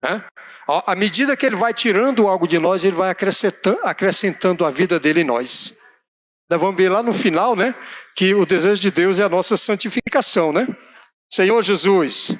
[0.00, 0.24] Né?
[0.68, 5.22] À medida que Ele vai tirando algo de nós, Ele vai acrescentando, a vida dele
[5.22, 5.76] em nós.
[6.48, 7.74] Nós vamos ver lá no final, né?
[8.14, 10.68] Que o desejo de Deus é a nossa santificação, né?
[11.32, 12.30] Senhor Jesus.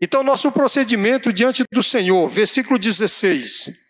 [0.00, 3.87] Então, nosso procedimento diante do Senhor, versículo 16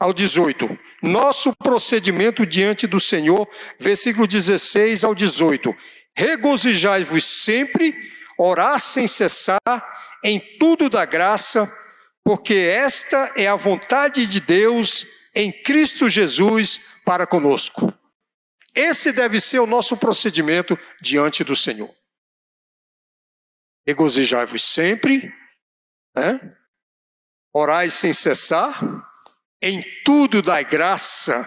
[0.00, 0.78] ao 18.
[1.02, 3.46] Nosso procedimento diante do Senhor,
[3.78, 5.76] versículo 16 ao 18.
[6.16, 7.94] Regozijai-vos sempre,
[8.38, 9.60] orar sem cessar,
[10.24, 11.70] em tudo da graça,
[12.24, 17.92] porque esta é a vontade de Deus em Cristo Jesus para conosco.
[18.74, 21.90] Esse deve ser o nosso procedimento diante do Senhor.
[23.86, 25.32] Regozijai-vos sempre,
[26.14, 26.56] né?
[27.52, 28.78] orai sem cessar,
[29.62, 31.44] em tudo dai graça,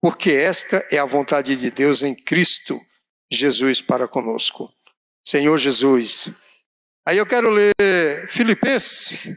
[0.00, 2.80] porque esta é a vontade de Deus em Cristo
[3.30, 4.72] Jesus para conosco.
[5.26, 6.32] Senhor Jesus.
[7.04, 9.36] Aí eu quero ler Filipenses,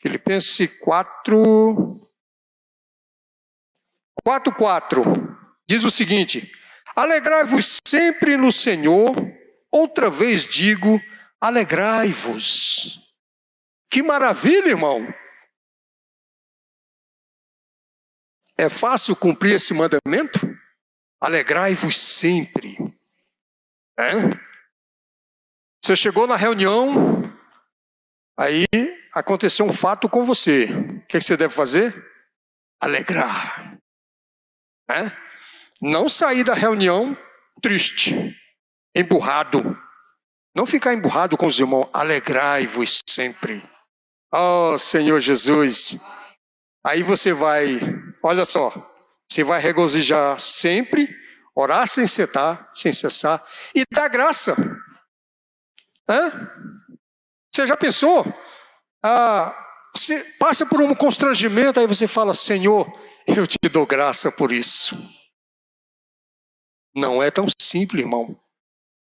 [0.00, 2.10] Filipenses 4,
[4.24, 5.02] 4, 4.
[5.68, 6.52] Diz o seguinte:
[6.94, 9.14] Alegrai-vos sempre no Senhor,
[9.70, 11.00] outra vez digo,
[11.40, 13.12] alegrai-vos.
[13.90, 15.06] Que maravilha, irmão!
[18.58, 20.40] É fácil cumprir esse mandamento?
[21.20, 22.76] Alegrai-vos sempre.
[23.98, 24.12] É?
[25.82, 27.22] Você chegou na reunião,
[28.38, 28.66] aí
[29.12, 30.64] aconteceu um fato com você.
[30.64, 31.94] O que você deve fazer?
[32.80, 33.78] Alegrar.
[34.90, 35.10] É?
[35.80, 37.16] Não sair da reunião
[37.60, 38.34] triste,
[38.94, 39.78] emburrado.
[40.54, 41.88] Não ficar emburrado com os irmãos.
[41.92, 43.62] Alegrai-vos sempre.
[44.32, 45.98] Oh, Senhor Jesus.
[46.84, 47.78] Aí você vai,
[48.26, 48.72] olha só,
[49.30, 51.14] você vai regozijar sempre,
[51.54, 53.42] orar sem cessar, sem cessar
[53.74, 54.54] e dar graça.
[56.08, 56.50] Hã?
[57.52, 58.24] Você já pensou?
[59.02, 59.56] Ah,
[59.94, 62.86] você passa por um constrangimento, aí você fala: Senhor,
[63.26, 64.96] eu te dou graça por isso.
[66.94, 68.38] Não é tão simples, irmão.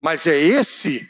[0.03, 1.01] Mas é esse,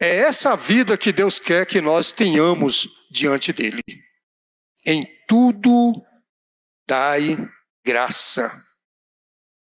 [0.00, 3.82] é essa vida que Deus quer que nós tenhamos diante dele.
[4.84, 6.02] Em tudo
[6.88, 7.36] dai
[7.84, 8.50] graça.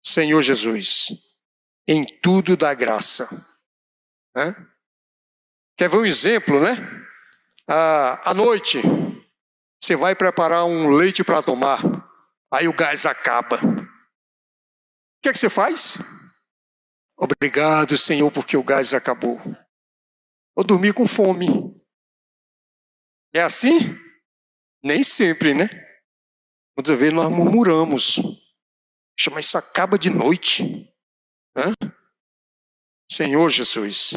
[0.03, 1.09] Senhor Jesus,
[1.87, 3.29] em tudo dá graça.
[4.35, 4.55] Né?
[5.77, 6.75] Quer ver um exemplo, né?
[7.67, 8.79] Ah, à noite,
[9.79, 11.81] você vai preparar um leite para tomar,
[12.51, 13.57] aí o gás acaba.
[13.57, 15.97] O que, é que você faz?
[17.15, 19.39] Obrigado, Senhor, porque o gás acabou.
[20.55, 21.47] Vou dormir com fome.
[23.33, 23.77] É assim?
[24.83, 25.90] Nem sempre, né?
[26.81, 28.15] Muitas vezes nós murmuramos.
[29.31, 30.91] Mas isso acaba de noite.
[31.55, 31.73] Hã?
[33.07, 34.13] Senhor Jesus,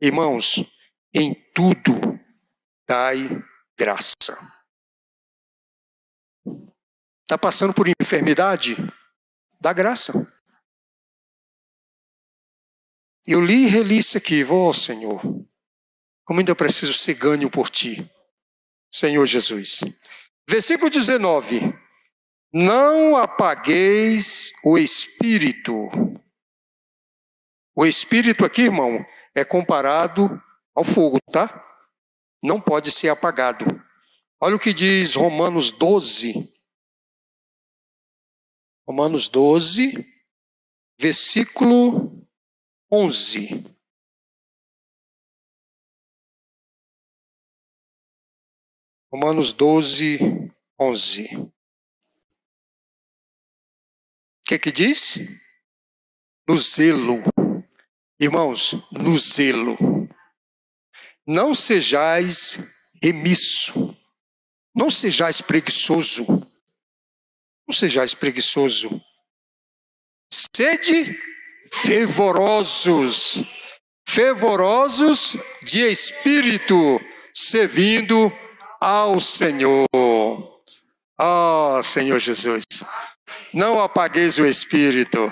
[0.00, 0.56] irmãos,
[1.14, 1.92] em tudo
[2.84, 3.28] dai
[3.78, 4.36] graça.
[7.22, 8.74] Está passando por enfermidade?
[9.60, 10.12] Dá graça.
[13.24, 15.22] Eu li e reli isso aqui, ó oh, Senhor,
[16.24, 18.10] como ainda preciso ser ganho por Ti,
[18.90, 19.82] Senhor Jesus.
[20.48, 21.79] Versículo 19:
[22.52, 25.88] não apagueis o espírito.
[27.76, 30.42] O espírito aqui, irmão, é comparado
[30.74, 31.64] ao fogo, tá?
[32.42, 33.64] Não pode ser apagado.
[34.40, 36.34] Olha o que diz Romanos 12.
[38.88, 40.04] Romanos 12,
[40.98, 42.26] versículo
[42.90, 43.64] 11.
[49.12, 50.18] Romanos 12,
[50.80, 51.52] 11.
[54.50, 55.16] Que que diz?
[56.48, 57.22] No zelo.
[58.18, 59.78] Irmãos, no zelo.
[61.24, 63.96] Não sejais remisso.
[64.74, 66.26] Não sejais preguiçoso.
[67.64, 69.00] Não sejais preguiçoso.
[70.32, 71.16] Sede
[71.72, 73.44] fervorosos.
[74.04, 77.00] Fervorosos de espírito,
[77.32, 78.32] servindo
[78.80, 79.86] ao Senhor.
[81.16, 82.64] Oh, Senhor Jesus.
[83.52, 85.28] Não apagueis o espírito.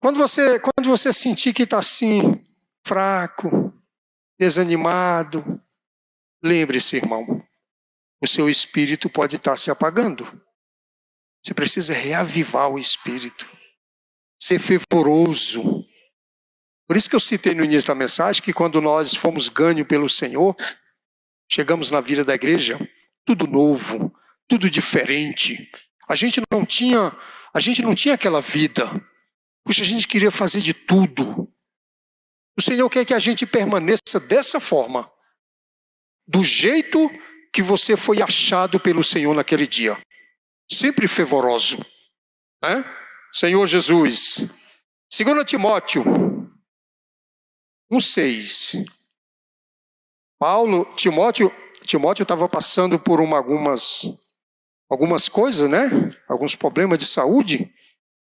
[0.00, 2.44] Quando você, quando você sentir que está assim,
[2.86, 3.72] fraco,
[4.38, 5.60] desanimado,
[6.42, 7.42] lembre-se, irmão,
[8.22, 10.24] o seu espírito pode estar tá se apagando.
[11.42, 13.48] Você precisa reavivar o espírito,
[14.38, 15.86] ser fervoroso.
[16.86, 20.08] Por isso que eu citei no início da mensagem que quando nós fomos ganho pelo
[20.08, 20.54] Senhor,
[21.50, 22.78] chegamos na vida da igreja,
[23.24, 24.14] tudo novo,
[24.46, 25.70] tudo diferente.
[26.08, 27.16] A gente não tinha,
[27.52, 28.84] a gente não tinha aquela vida.
[29.64, 31.50] Puxa, a gente queria fazer de tudo.
[32.56, 35.10] O Senhor quer que a gente permaneça dessa forma,
[36.26, 37.10] do jeito
[37.52, 39.98] que você foi achado pelo Senhor naquele dia.
[40.70, 41.78] Sempre fervoroso.
[42.62, 42.84] Né?
[43.32, 44.50] Senhor Jesus.
[45.16, 46.02] 2 Timóteo
[47.92, 48.84] 1,6.
[50.38, 51.52] Paulo, Timóteo,
[51.86, 54.02] Timóteo estava passando por uma, algumas,
[54.88, 55.88] algumas coisas, né?
[56.28, 57.72] Alguns problemas de saúde.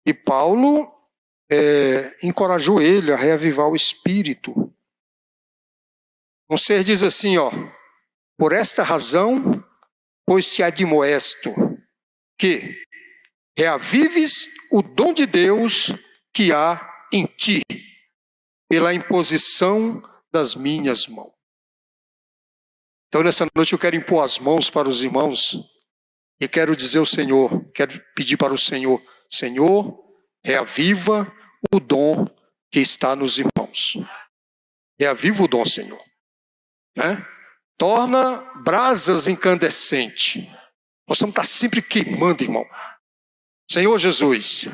[0.05, 0.91] E Paulo
[1.51, 4.73] é, encorajou ele a reavivar o espírito.
[6.49, 7.51] Um ser diz assim, ó,
[8.37, 9.63] por esta razão,
[10.25, 11.53] pois te admoesto,
[12.37, 12.75] que
[13.57, 15.91] reavives o dom de Deus
[16.33, 17.61] que há em ti,
[18.69, 21.33] pela imposição das minhas mãos.
[23.07, 25.78] Então, nessa noite, eu quero impor as mãos para os irmãos
[26.39, 29.99] e quero dizer ao Senhor, quero pedir para o Senhor, Senhor,
[30.43, 31.31] reaviva
[31.73, 32.25] o dom
[32.71, 33.97] que está nos irmãos.
[34.99, 36.01] Reaviva o dom, Senhor.
[36.95, 37.25] Né?
[37.77, 40.45] Torna brasas incandescentes.
[41.07, 42.65] Nós estamos estar sempre queimando, irmão.
[43.69, 44.67] Senhor Jesus,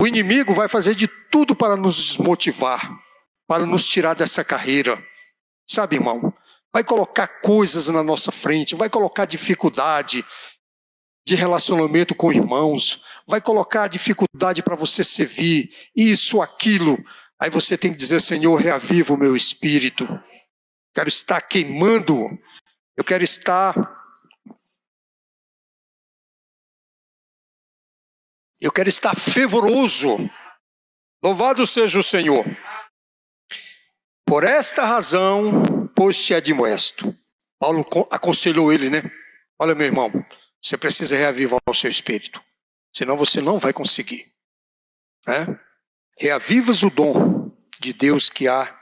[0.00, 2.98] o inimigo vai fazer de tudo para nos desmotivar,
[3.46, 5.02] para nos tirar dessa carreira.
[5.68, 6.32] Sabe, irmão?
[6.72, 10.24] Vai colocar coisas na nossa frente, vai colocar dificuldade,
[11.26, 16.96] de relacionamento com irmãos, vai colocar dificuldade para você servir, isso, aquilo.
[17.38, 20.06] Aí você tem que dizer: Senhor, reaviva o meu espírito.
[20.94, 22.26] Quero estar queimando,
[22.96, 23.74] eu quero estar.
[28.60, 30.16] Eu quero estar fervoroso.
[31.22, 32.44] Louvado seja o Senhor.
[34.24, 37.14] Por esta razão, pois te admoesto.
[37.58, 39.02] Paulo aconselhou ele, né?
[39.58, 40.10] Olha, meu irmão,
[40.62, 42.42] você precisa reavivar o seu espírito.
[42.92, 44.32] Senão você não vai conseguir.
[45.26, 45.46] Né?
[46.18, 48.74] Reavivas o dom de Deus que há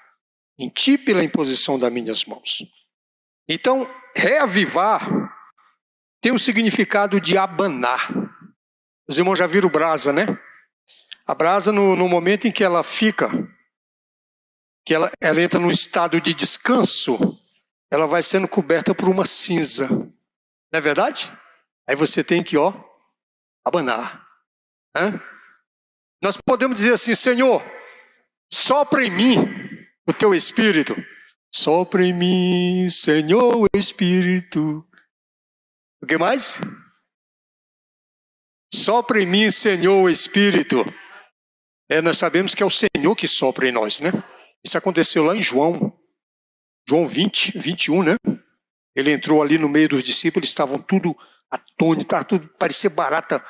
[0.59, 2.63] em ti pela imposição das minhas mãos.
[3.49, 5.03] Então, reavivar
[6.21, 8.11] tem o um significado de abanar.
[9.07, 10.27] Os irmãos já viram brasa, né?
[11.27, 13.29] A brasa, no, no momento em que ela fica,
[14.87, 17.19] que ela, ela entra num estado de descanso,
[17.91, 19.89] ela vai sendo coberta por uma cinza.
[19.89, 21.31] Não é verdade?
[21.89, 22.73] Aí você tem que, ó,
[23.65, 24.27] abanar.
[24.97, 25.21] Né?
[26.23, 27.63] Nós podemos dizer assim, Senhor,
[28.53, 29.37] sopra em mim
[30.09, 30.95] o teu espírito.
[31.55, 34.87] Sopra em mim, Senhor, o espírito.
[36.03, 36.61] O que mais?
[38.73, 40.85] Sopra em mim, Senhor, o espírito.
[41.89, 44.11] É, nós sabemos que é o Senhor que sopra em nós, né?
[44.65, 45.97] Isso aconteceu lá em João,
[46.89, 48.17] João 20, 21, né?
[48.97, 51.17] Ele entrou ali no meio dos discípulos, estavam tudo
[51.55, 53.45] atônito, estava tudo, parecia barata.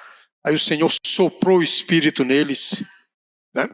[0.44, 2.84] Aí o Senhor soprou o Espírito neles.
[3.54, 3.68] Né?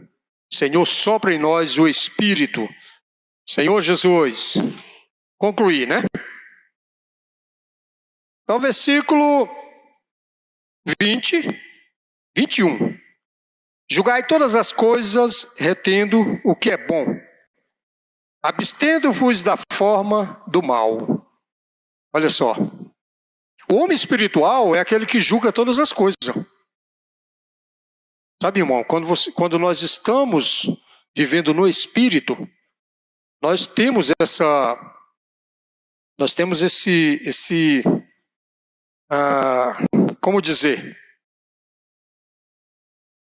[0.52, 2.68] Senhor, sopra em nós o Espírito.
[3.46, 4.55] Senhor Jesus.
[5.38, 6.02] Concluir, né?
[8.44, 9.48] Então, versículo
[11.00, 11.48] 20,
[12.36, 12.98] 21.
[13.90, 17.07] Julgai todas as coisas, retendo o que é bom.
[18.42, 21.26] Abstendo-vos da forma do mal.
[22.12, 22.55] Olha só.
[23.70, 26.18] O homem espiritual é aquele que julga todas as coisas.
[28.42, 30.66] Sabe, irmão, quando, você, quando nós estamos
[31.16, 32.36] vivendo no espírito,
[33.40, 34.76] nós temos essa.
[36.18, 37.20] Nós temos esse.
[37.24, 37.84] esse
[39.08, 39.76] ah,
[40.20, 40.98] como dizer?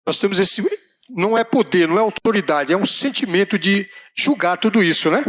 [0.07, 0.63] Nós temos esse.
[1.07, 3.87] Não é poder, não é autoridade, é um sentimento de
[4.17, 5.23] julgar tudo isso, né?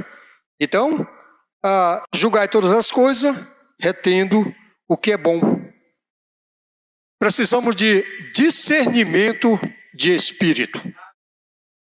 [0.59, 1.07] Então,
[1.63, 3.37] ah, julgar todas as coisas,
[3.79, 4.55] retendo
[4.93, 5.41] o que é bom.
[7.19, 9.59] Precisamos de discernimento
[9.95, 10.79] de espírito.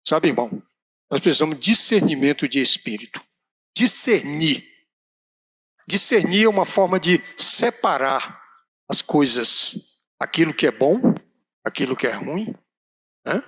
[0.06, 0.62] Sabe, irmão?
[1.10, 3.22] Nós precisamos de discernimento de espírito.
[3.76, 4.66] Discernir.
[5.86, 8.42] Discernir é uma forma de separar
[8.88, 10.98] as coisas, aquilo que é bom,
[11.62, 12.54] aquilo que é ruim.
[13.26, 13.42] Né?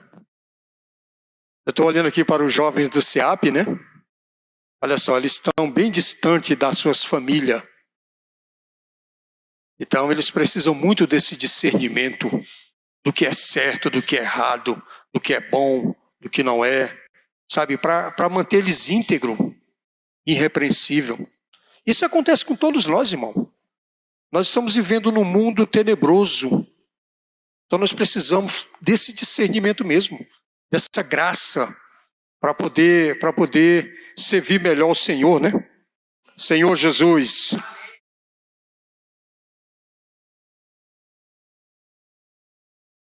[1.65, 3.65] Eu estou olhando aqui para os jovens do SEAP, né?
[4.83, 7.63] Olha só, eles estão bem distantes das suas famílias.
[9.79, 12.31] Então, eles precisam muito desse discernimento
[13.05, 16.65] do que é certo, do que é errado, do que é bom, do que não
[16.65, 16.97] é,
[17.49, 17.77] sabe?
[17.77, 19.55] Para manter eles íntegro,
[20.27, 21.19] irrepreensível.
[21.87, 23.53] Isso acontece com todos nós, irmão.
[24.33, 26.67] Nós estamos vivendo num mundo tenebroso.
[27.67, 30.25] Então, nós precisamos desse discernimento mesmo,
[30.71, 31.69] dessa graça,
[32.41, 35.53] para poder, poder servir melhor o Senhor, né?
[36.37, 37.55] Senhor Jesus.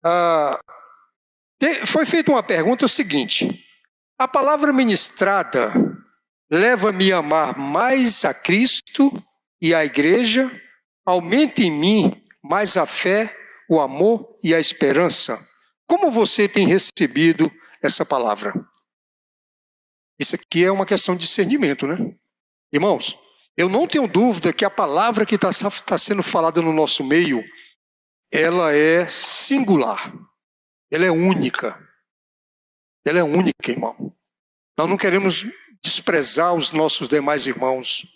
[0.04, 0.58] Ah,
[1.86, 3.64] foi feita uma pergunta é o seguinte:
[4.18, 5.72] a palavra ministrada
[6.50, 9.12] leva-me a amar mais a Cristo
[9.60, 10.50] e a igreja,
[11.04, 13.36] aumenta em mim mais a fé,
[13.68, 15.38] o amor e a esperança.
[15.86, 18.54] Como você tem recebido essa palavra?
[20.18, 21.96] Isso aqui é uma questão de discernimento, né?
[22.72, 23.18] Irmãos,
[23.56, 25.50] eu não tenho dúvida que a palavra que está
[25.86, 27.44] tá sendo falada no nosso meio
[28.32, 30.12] ela é singular,
[30.90, 31.88] ela é única.
[33.04, 34.14] Ela é única, irmão.
[34.76, 35.46] Nós não queremos
[35.82, 38.06] desprezar os nossos demais irmãos,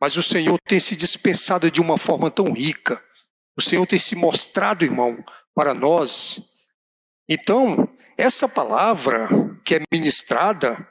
[0.00, 3.02] mas o Senhor tem se dispensado de uma forma tão rica.
[3.56, 5.24] O Senhor tem se mostrado, irmão,
[5.54, 6.66] para nós.
[7.28, 9.28] Então, essa palavra
[9.64, 10.86] que é ministrada,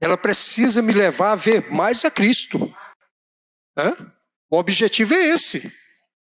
[0.00, 2.58] ela precisa me levar a ver mais a Cristo.
[4.50, 5.72] O objetivo é esse.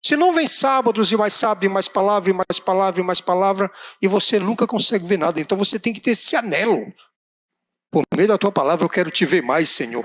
[0.05, 3.21] Se não vem sábados e mais sábado, e mais palavra, e mais palavra, e mais
[3.23, 5.41] palavra, e você nunca consegue ver nada.
[5.41, 6.93] Então você tem que ter esse anelo.
[7.91, 10.05] Por meio da tua palavra, eu quero te ver mais, Senhor.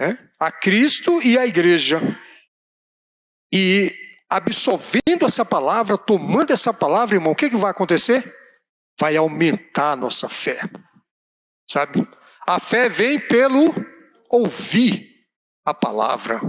[0.00, 0.16] É?
[0.40, 2.00] A Cristo e a igreja.
[3.52, 3.94] E
[4.26, 8.24] absorvendo essa palavra, tomando essa palavra, irmão, o que, que vai acontecer?
[8.98, 10.60] Vai aumentar a nossa fé.
[11.70, 12.08] Sabe?
[12.46, 13.74] A fé vem pelo
[14.30, 15.26] ouvir
[15.62, 16.40] a palavra.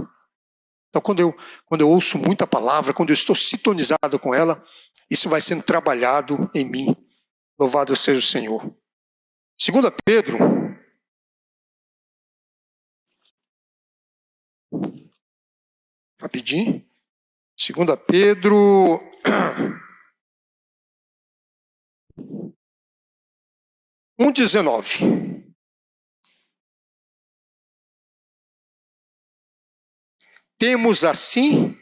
[0.90, 1.32] Então, quando eu,
[1.66, 4.62] quando eu ouço muita palavra, quando eu estou sintonizado com ela,
[5.08, 6.96] isso vai sendo trabalhado em mim.
[7.58, 8.74] Louvado seja o Senhor.
[9.58, 10.38] Segunda Pedro.
[16.20, 16.84] Rapidinho.
[17.56, 19.00] Segunda Pedro.
[24.18, 24.98] Um dezenove.
[30.60, 31.74] Temos assim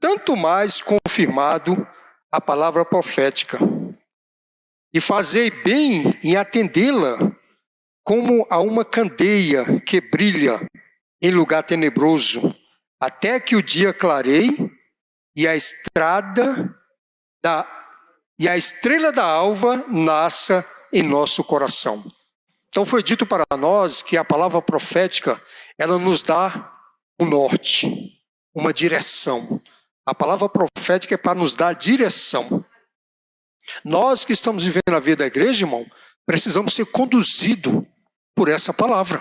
[0.00, 1.86] tanto mais confirmado
[2.32, 3.58] a palavra profética.
[4.94, 7.18] E fazei bem em atendê-la
[8.02, 10.66] como a uma candeia que brilha
[11.20, 12.56] em lugar tenebroso,
[12.98, 14.56] até que o dia clareie
[15.36, 16.74] e a estrada
[17.42, 17.68] da
[18.40, 22.02] e a estrela da alva nasça em nosso coração.
[22.70, 25.38] Então foi dito para nós que a palavra profética,
[25.76, 26.77] ela nos dá
[27.20, 28.20] um norte,
[28.54, 29.60] uma direção.
[30.06, 32.64] A palavra profética é para nos dar direção.
[33.84, 35.86] Nós que estamos vivendo a vida da igreja, irmão,
[36.24, 37.84] precisamos ser conduzidos
[38.34, 39.20] por essa palavra.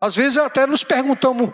[0.00, 1.50] Às vezes até nos perguntamos,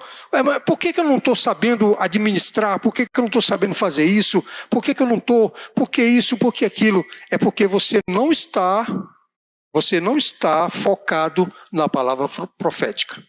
[0.67, 2.79] por que, que eu não estou sabendo administrar?
[2.79, 4.45] Por que, que eu não estou sabendo fazer isso?
[4.69, 5.51] Por que, que eu não estou?
[5.75, 6.37] Por que isso?
[6.37, 7.03] Por que aquilo?
[7.31, 8.87] É porque você não está,
[9.73, 13.23] você não está focado na palavra profética.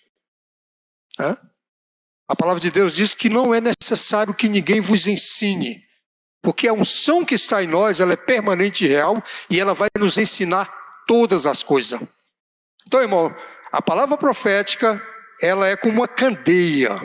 [2.27, 5.83] A palavra de Deus diz que não é necessário que ninguém vos ensine,
[6.41, 9.89] porque a unção que está em nós, ela é permanente e real e ela vai
[9.97, 10.71] nos ensinar
[11.07, 12.01] todas as coisas.
[12.85, 13.35] Então, irmão,
[13.71, 15.01] a palavra profética,
[15.41, 16.95] ela é como uma candeia,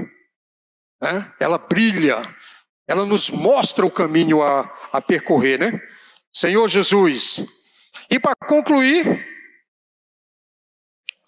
[1.01, 1.33] né?
[1.39, 2.17] ela brilha,
[2.87, 5.81] ela nos mostra o caminho a, a percorrer, né?
[6.33, 7.45] Senhor Jesus.
[8.11, 9.27] E para concluir,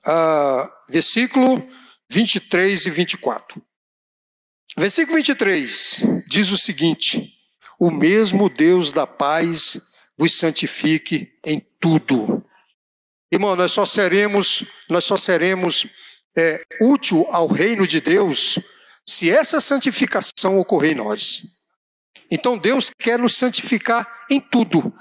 [0.06, 1.68] uh, versículo
[2.12, 3.62] 23 e 24.
[4.76, 7.32] Versículo 23 diz o seguinte:
[7.80, 9.80] O mesmo Deus da paz
[10.18, 12.44] vos santifique em tudo.
[13.32, 15.86] Irmão, nós só seremos, nós só seremos
[16.36, 18.58] é, útil ao reino de Deus
[19.08, 21.62] se essa santificação ocorrer em nós.
[22.30, 24.92] Então Deus quer nos santificar em tudo.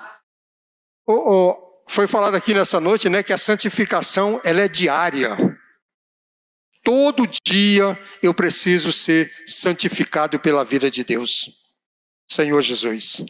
[1.05, 5.50] Oh, oh, foi falado aqui nessa noite, né, que a santificação ela é diária.
[6.83, 11.61] Todo dia eu preciso ser santificado pela vida de Deus.
[12.29, 13.23] Senhor Jesus.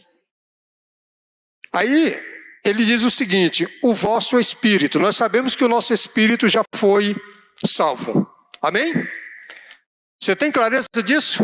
[1.72, 2.18] Aí
[2.64, 4.98] ele diz o seguinte: o vosso espírito.
[4.98, 7.16] Nós sabemos que o nosso espírito já foi
[7.64, 8.28] salvo.
[8.60, 8.92] Amém?
[10.22, 11.42] Você tem clareza disso?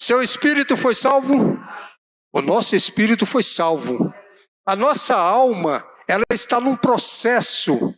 [0.00, 1.58] Seu espírito foi salvo?
[2.32, 4.12] O nosso espírito foi salvo.
[4.64, 7.94] A nossa alma, ela está num processo,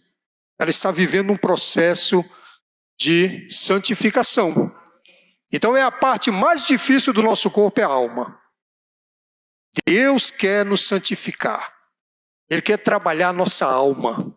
[0.58, 2.24] ela está vivendo um processo
[3.02, 4.72] de santificação.
[5.52, 8.40] Então é a parte mais difícil do nosso corpo é a alma.
[9.86, 11.74] Deus quer nos santificar.
[12.48, 14.36] Ele quer trabalhar a nossa alma.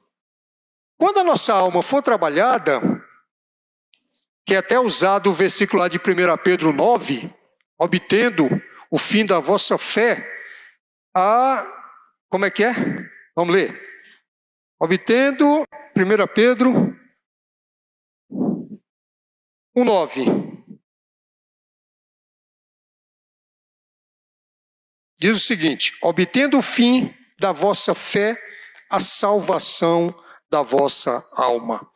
[0.97, 2.81] Quando a nossa alma for trabalhada,
[4.45, 6.01] que é até usado o versículo lá de 1
[6.43, 7.29] Pedro 9,
[7.77, 8.49] obtendo
[8.89, 10.25] o fim da vossa fé,
[11.13, 11.71] a.
[12.29, 12.73] Como é que é?
[13.35, 13.81] Vamos ler.
[14.79, 15.63] Obtendo,
[15.95, 16.94] 1 Pedro
[19.75, 20.55] 1,9.
[25.17, 28.41] Diz o seguinte: obtendo o fim da vossa fé,
[28.89, 30.13] a salvação
[30.49, 31.89] da vossa alma.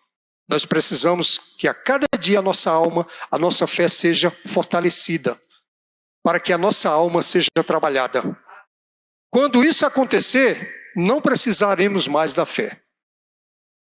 [0.48, 5.40] Nós precisamos que a cada dia a nossa alma, a nossa fé seja fortalecida,
[6.24, 8.24] para que a nossa alma seja trabalhada.
[9.32, 12.82] Quando isso acontecer, não precisaremos mais da fé.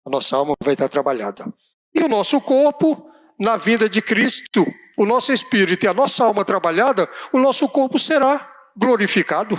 [0.06, 1.54] A nossa alma vai estar trabalhada.
[1.94, 4.66] E o nosso corpo, na vinda de Cristo,
[4.98, 9.58] o nosso espírito e a nossa alma trabalhada, o nosso corpo será glorificado.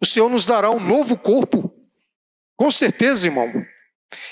[0.00, 1.74] O Senhor nos dará um novo corpo.
[2.56, 3.50] Com certeza, irmão.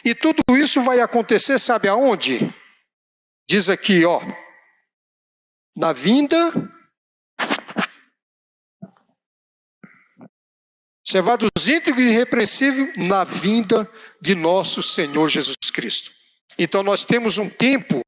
[0.05, 2.55] E tudo isso vai acontecer, sabe aonde?
[3.49, 4.21] Diz aqui, ó.
[5.75, 6.53] Na vinda.
[11.07, 13.91] Servados íntegros e irrepreensíveis na vinda
[14.21, 16.22] de nosso Senhor Jesus Cristo.
[16.59, 18.01] Então nós temos um tempo,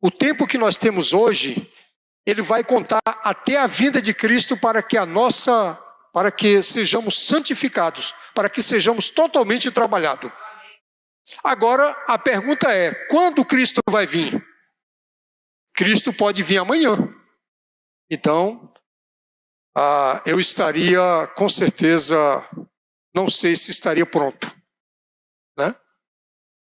[0.00, 1.70] o tempo que nós temos hoje,
[2.26, 5.78] ele vai contar até a vinda de Cristo para que a nossa,
[6.12, 10.30] para que sejamos santificados, para que sejamos totalmente trabalhados.
[11.42, 14.44] Agora a pergunta é: quando Cristo vai vir?
[15.74, 16.96] Cristo pode vir amanhã.
[18.10, 18.72] Então,
[19.76, 21.00] ah, eu estaria,
[21.36, 22.16] com certeza,
[23.14, 24.55] não sei se estaria pronto.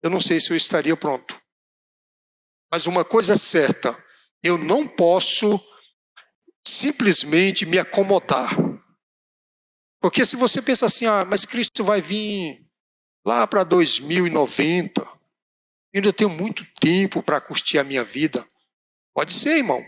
[0.05, 1.41] Eu não sei se eu estaria pronto.
[2.71, 3.97] Mas uma coisa é certa:
[4.43, 5.59] eu não posso
[6.63, 8.51] simplesmente me acomodar.
[9.99, 12.63] Porque se você pensa assim, ah, mas Cristo vai vir
[13.25, 15.07] lá para 2090,
[15.95, 18.45] ainda tenho muito tempo para custear a minha vida.
[19.11, 19.83] Pode ser, irmão.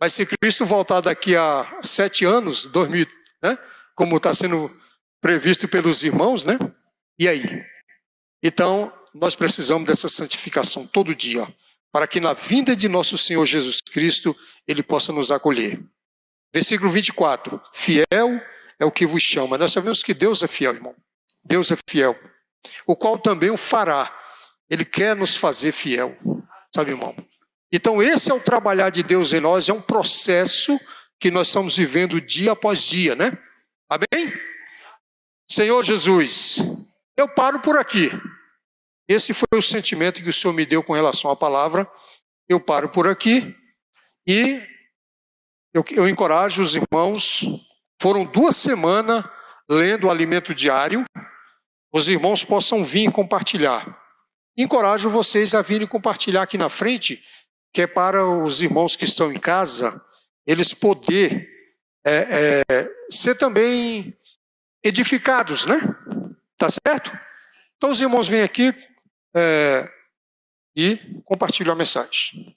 [0.00, 3.04] Mas se Cristo voltar daqui a sete anos, 2000,
[3.42, 3.58] né?
[3.96, 4.70] como está sendo
[5.20, 6.56] previsto pelos irmãos, né?
[7.18, 7.42] E aí?
[8.40, 11.46] Então, nós precisamos dessa santificação todo dia
[11.92, 14.36] para que na vinda de nosso Senhor Jesus Cristo
[14.66, 15.80] ele possa nos acolher.
[16.52, 18.40] Versículo 24: Fiel
[18.78, 19.58] é o que vos chama.
[19.58, 20.94] Nós sabemos que Deus é fiel, irmão.
[21.44, 22.18] Deus é fiel,
[22.86, 24.14] o qual também o fará.
[24.68, 26.16] Ele quer nos fazer fiel,
[26.74, 27.14] sabe, irmão?
[27.72, 30.78] Então, esse é o trabalhar de Deus em nós, é um processo
[31.18, 33.32] que nós estamos vivendo dia após dia, né?
[33.88, 34.32] Amém?
[35.50, 36.58] Senhor Jesus,
[37.16, 38.10] eu paro por aqui.
[39.08, 41.90] Esse foi o sentimento que o Senhor me deu com relação à palavra.
[42.46, 43.56] Eu paro por aqui
[44.26, 44.62] e
[45.72, 47.42] eu, eu encorajo os irmãos.
[48.00, 49.24] Foram duas semanas
[49.68, 51.04] lendo o alimento diário.
[51.90, 53.98] Os irmãos possam vir compartilhar.
[54.56, 57.24] Encorajo vocês a virem compartilhar aqui na frente,
[57.72, 60.04] que é para os irmãos que estão em casa,
[60.46, 61.48] eles poder
[62.04, 64.16] é, é, ser também
[64.82, 65.78] edificados, né?
[66.56, 67.16] Tá certo?
[67.76, 68.74] Então os irmãos vêm aqui,
[69.34, 69.88] é,
[70.76, 72.56] e compartilhe a mensagem.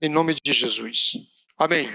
[0.00, 1.12] Em nome de Jesus.
[1.58, 1.88] Amém.